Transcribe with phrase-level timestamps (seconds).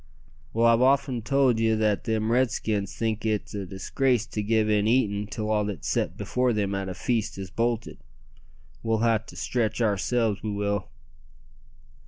[0.51, 4.87] "Well, I've often told ye that them Redskins think it a disgrace to give in
[4.87, 7.99] eatin' till all that's set before them at a feast is bolted.
[8.81, 10.87] We'll ha' to stretch oursel's, we will."